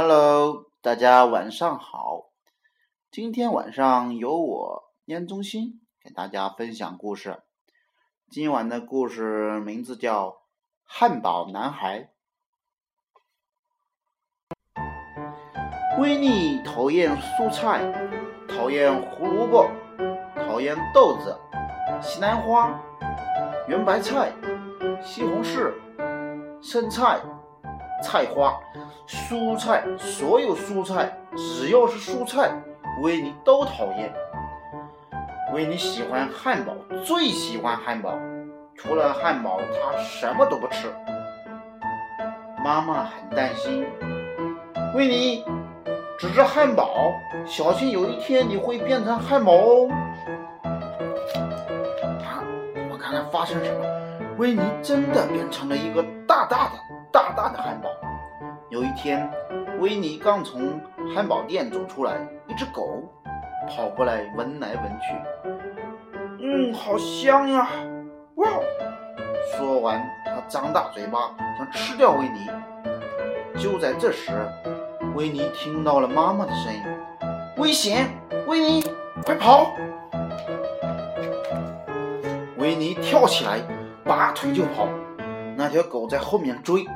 [0.00, 2.30] Hello，大家晚上好。
[3.10, 7.42] 今天晚上由我燕中心给大家分享故事。
[8.30, 10.28] 今晚的故事名字叫
[10.84, 12.10] 《汉堡男孩》。
[16.00, 17.92] 威利讨厌蔬菜，
[18.48, 19.68] 讨厌胡萝卜，
[20.46, 21.36] 讨厌豆子、
[22.00, 22.80] 西兰花、
[23.66, 24.32] 圆白菜、
[25.02, 25.74] 西红柿、
[26.62, 27.20] 生菜。
[28.02, 28.58] 菜花、
[29.06, 32.50] 蔬菜，所有蔬菜，只要是蔬菜，
[33.02, 34.12] 维尼都讨厌。
[35.52, 38.14] 维尼喜欢汉堡，最喜欢汉堡，
[38.76, 40.88] 除了汉堡，他什么都不吃。
[42.62, 43.86] 妈妈很担心，
[44.94, 45.44] 维尼
[46.18, 47.12] 只吃汉堡，
[47.46, 49.88] 小心有一天你会变成汉堡哦。
[52.22, 52.44] 啊，
[52.90, 53.84] 我看看发生什么？
[54.36, 56.72] 维尼真的变成了一个大大的。
[57.28, 57.88] 大大的汉堡。
[58.70, 59.30] 有一天，
[59.80, 60.80] 维尼刚从
[61.14, 63.02] 汉堡店走出来，一只狗
[63.68, 65.14] 跑过来闻来闻去，
[66.40, 67.68] 嗯，好香啊！
[68.36, 68.48] 哇！
[69.56, 72.48] 说完，它张大嘴巴想吃掉维尼。
[73.60, 74.32] 就在这时，
[75.14, 76.82] 维尼听到了妈妈的声音
[77.58, 78.08] ：“危险！
[78.46, 78.82] 维尼，
[79.24, 79.72] 快跑！”
[82.56, 83.60] 维尼跳起来，
[84.04, 84.88] 拔腿就跑。
[85.56, 86.86] 那条狗在后面追。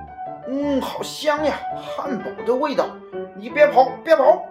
[0.55, 2.87] 嗯，好香呀，汉堡的味道！
[3.35, 4.45] 你别跑，别跑！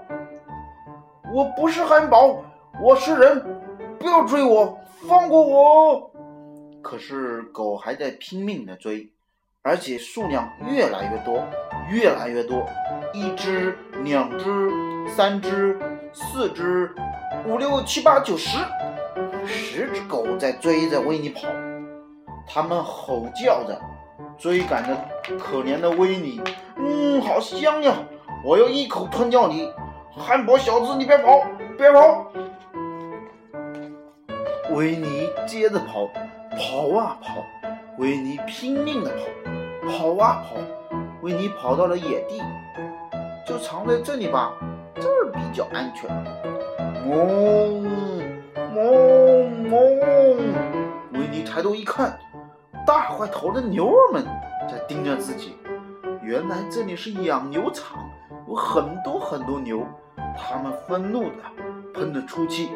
[1.31, 2.44] 我不是汉堡，
[2.81, 3.61] 我是人，
[3.99, 6.11] 不要追我，放过我！
[6.81, 9.11] 可是狗还在拼命的追，
[9.61, 11.44] 而且数量越来越多，
[11.91, 12.66] 越来越多，
[13.13, 14.72] 一只、两只、
[15.07, 15.79] 三只、
[16.11, 16.95] 四只、
[17.45, 18.57] 五六七八九十，
[19.45, 21.41] 十只狗在追着维尼跑，
[22.47, 23.79] 它们吼叫着。
[24.42, 24.97] 追赶着
[25.38, 26.42] 可怜的维尼，
[26.75, 27.94] 嗯，好香呀！
[28.44, 29.72] 我要一口吞掉你，
[30.17, 31.45] 汉堡小子，你别跑，
[31.78, 32.25] 别跑！
[34.72, 36.07] 维尼接着跑，
[36.57, 37.44] 跑啊跑，
[38.00, 40.56] 维尼拼命的跑，跑啊跑，
[41.22, 42.41] 维尼跑到了野地，
[43.46, 44.53] 就藏在这里吧，
[44.96, 46.09] 这儿比较安全。
[47.08, 47.84] 嗡
[48.73, 50.38] 嗡嗡！
[51.13, 52.18] 维尼抬头一看。
[52.86, 54.25] 大块头的牛儿们
[54.69, 55.58] 在盯着自己。
[56.22, 58.00] 原来这里是养牛场，
[58.47, 59.86] 有很多很多牛。
[60.38, 61.36] 他们愤怒的
[61.94, 62.70] 喷着粗气。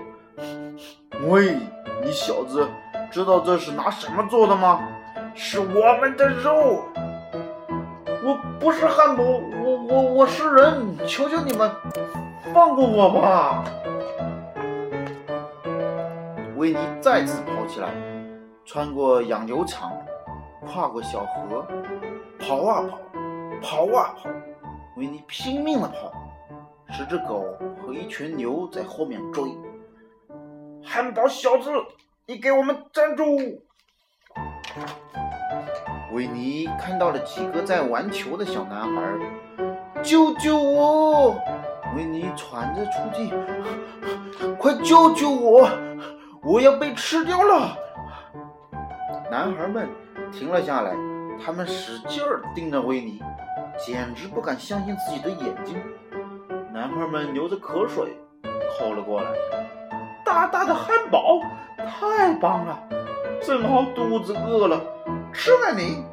[1.28, 1.58] 喂，
[2.04, 2.68] 你小子
[3.12, 4.82] 知道这是拿什么做的吗？
[5.34, 6.84] 是我们的肉。
[8.24, 10.98] 我不是汉堡，我我我是人。
[11.08, 11.70] 求求你们，
[12.54, 13.64] 放过我吧！
[16.58, 17.90] 维尼再次跑起来。
[18.66, 19.92] 穿过养牛场，
[20.66, 21.66] 跨过小河，
[22.40, 23.00] 跑啊跑，
[23.62, 24.30] 跑啊跑，
[24.98, 26.12] 维尼拼命的跑，
[26.90, 27.46] 十只狗
[27.80, 29.44] 和一群牛在后面追。
[30.84, 31.70] 汉堡小子，
[32.26, 33.24] 你给我们站住！
[36.14, 39.02] 维尼看到了几个在玩球的小男孩，
[40.02, 41.36] 救救我！
[41.96, 43.32] 维尼喘着粗气，
[44.58, 45.70] 快救救我！
[46.42, 47.78] 我要被吃掉了！
[49.32, 49.90] 男孩们
[50.32, 50.94] 停了下来，
[51.44, 53.22] 他们使劲儿盯着维尼，
[53.78, 55.82] 简直不敢相信自己的眼睛。
[56.72, 58.16] 男孩们流着口水
[58.78, 59.30] 靠了过来。
[60.24, 61.40] 大大的汉堡，
[61.78, 62.78] 太棒了！
[63.42, 64.80] 正好肚子饿了，
[65.34, 66.04] 吃了你。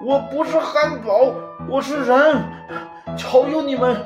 [0.00, 1.34] 我不是汉堡，
[1.68, 2.42] 我是人，
[3.18, 3.96] 求求你们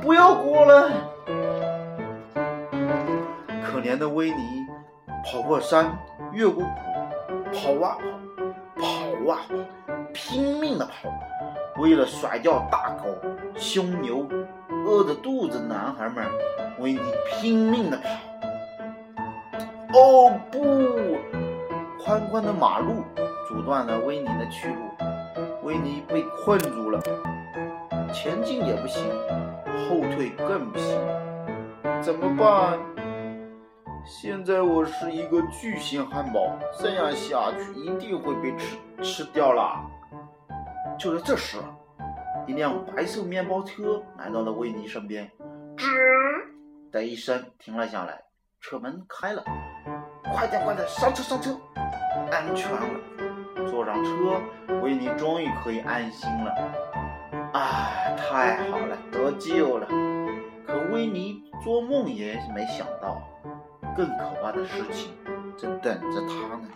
[0.00, 0.90] 不要过来！
[3.62, 4.66] 可怜的维尼
[5.24, 5.98] 跑过山，
[6.32, 6.93] 越过谷。
[7.54, 7.96] 跑啊
[8.76, 9.54] 跑，跑啊跑，
[10.12, 11.08] 拼命的跑，
[11.80, 13.16] 为了甩掉大狗、
[13.54, 14.26] 凶牛、
[14.84, 16.26] 饿着肚子男孩们，
[16.80, 17.00] 维尼
[17.32, 18.08] 拼命的跑。
[19.96, 20.60] 哦不！
[22.02, 23.04] 宽宽的马路
[23.48, 24.74] 阻断了维尼的去路，
[25.62, 27.00] 维尼被困住了，
[28.12, 29.04] 前进也不行，
[29.88, 30.98] 后退更不行，
[32.02, 32.78] 怎么办？
[34.06, 39.80] 现在我是一个巨型汉堡，这样下去一定会被吃吃掉了。
[40.98, 41.56] 就在这时，
[42.46, 45.30] 一辆白色面包车来到了维尼身边，
[45.74, 45.86] 吱
[46.92, 48.20] 的一声停了下来，
[48.60, 49.42] 车门开了，
[50.34, 51.58] 快点快点上车上车，
[52.30, 52.86] 安全了，
[53.70, 54.38] 坐上车，
[54.82, 56.52] 维尼终于可以安心了。
[57.54, 59.86] 啊，太好了，得救了！
[60.66, 63.22] 可维尼做梦也没想到。
[63.96, 65.12] 更可怕的事情
[65.56, 66.68] 正等着他呢。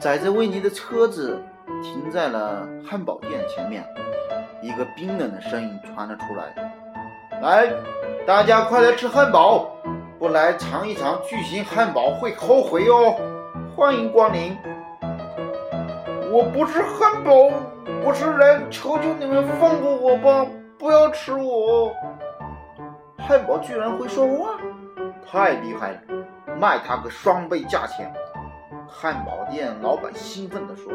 [0.00, 1.40] 载着维尼的车子
[1.82, 3.84] 停在了汉堡店前面，
[4.60, 6.52] 一个冰冷的声音传了出来
[7.40, 7.72] ：“来，
[8.26, 9.68] 大家快来吃汉堡！
[10.18, 13.16] 不来尝一尝巨型汉堡会后悔哦！
[13.76, 14.56] 欢迎光临！”
[16.32, 17.50] 我不是汉堡，
[18.04, 20.46] 我是人，求求你们放过我吧，
[20.78, 21.92] 不要吃我！
[23.26, 24.58] 汉堡居然会说话，
[25.24, 26.00] 太厉害了，
[26.58, 28.12] 卖他个双倍价钱！
[28.88, 30.92] 汉堡店老板兴奋地说：“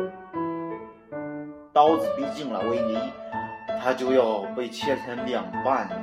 [1.73, 2.99] 刀子逼近了维尼，
[3.81, 5.95] 他就要被切成两半了。”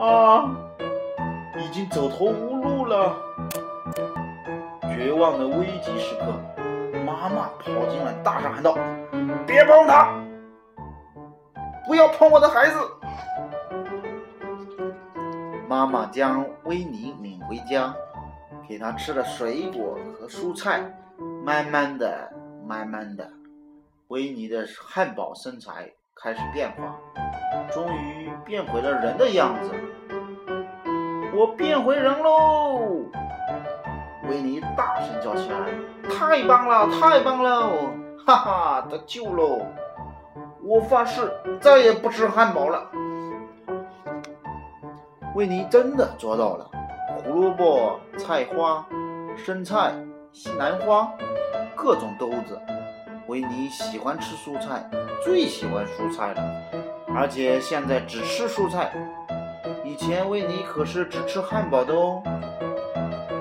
[0.00, 0.50] 啊啊！
[1.56, 3.16] 已经走投无路了。
[4.82, 6.24] 绝望的危急时刻，
[7.06, 8.76] 妈妈跑进来，大声喊道
[9.46, 10.12] ：“别碰他！
[11.86, 12.76] 不要碰我的孩子！”
[15.68, 17.94] 妈妈将维尼领回家。
[18.66, 20.80] 给他吃了水果和蔬菜，
[21.44, 22.32] 慢慢的、
[22.66, 23.30] 慢慢的，
[24.08, 26.98] 维尼的汉堡身材开始变化，
[27.70, 29.70] 终于变回了人的样子。
[31.34, 33.02] 我变回人喽！
[34.30, 35.58] 维尼大声叫起来
[36.08, 37.92] ：“太棒了，太棒了！
[38.24, 39.60] 哈哈，得救喽！
[40.64, 41.30] 我发誓
[41.60, 42.90] 再也不吃汉堡了。”
[45.36, 46.70] 维尼真的做到了。
[47.24, 48.86] 胡萝卜、菜花、
[49.36, 49.94] 生菜、
[50.32, 51.10] 西兰花，
[51.74, 52.60] 各种豆子。
[53.26, 54.84] 维尼喜欢吃蔬菜，
[55.22, 56.42] 最喜欢蔬菜了，
[57.14, 58.92] 而且现在只吃蔬菜。
[59.84, 62.22] 以前维尼可是只吃汉堡的哦。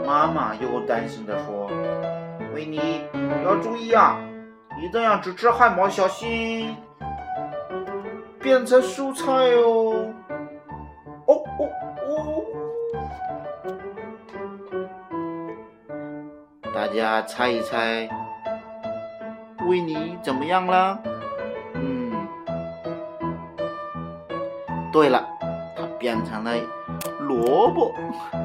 [0.06, 1.69] 妈妈又担心地说
[2.56, 3.02] ：“维尼
[3.44, 4.18] 要注意啊，
[4.80, 6.76] 你这样只吃汉堡，小心
[8.44, 9.25] 变成蔬菜
[9.56, 10.13] 哦。”
[11.25, 11.69] 哦哦
[12.06, 12.44] 哦！
[16.75, 18.10] 大家猜一猜，
[19.69, 21.00] 维尼怎么样了？
[21.75, 22.12] 嗯，
[24.92, 25.25] 对了，
[25.78, 26.51] 他变成了
[27.22, 27.95] 萝卜。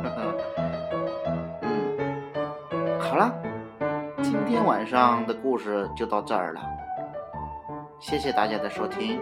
[1.62, 3.34] 嗯，好了，
[4.22, 6.60] 今天晚上的故事就到这儿了，
[7.98, 9.20] 谢谢大家的收听，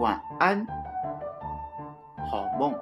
[0.00, 0.66] 晚安，
[2.30, 2.74] 好梦。